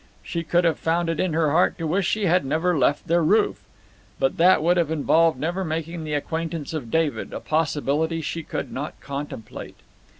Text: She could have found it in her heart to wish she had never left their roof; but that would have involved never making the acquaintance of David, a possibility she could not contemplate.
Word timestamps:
She 0.23 0.41
could 0.43 0.63
have 0.63 0.79
found 0.79 1.09
it 1.09 1.19
in 1.19 1.33
her 1.33 1.51
heart 1.51 1.77
to 1.77 1.85
wish 1.85 2.07
she 2.07 2.25
had 2.25 2.43
never 2.43 2.75
left 2.75 3.07
their 3.07 3.21
roof; 3.23 3.61
but 4.17 4.37
that 4.37 4.63
would 4.63 4.75
have 4.75 4.89
involved 4.89 5.39
never 5.39 5.63
making 5.63 6.05
the 6.05 6.15
acquaintance 6.15 6.73
of 6.73 6.89
David, 6.89 7.31
a 7.33 7.39
possibility 7.39 8.19
she 8.19 8.41
could 8.41 8.71
not 8.71 8.99
contemplate. 8.99 9.77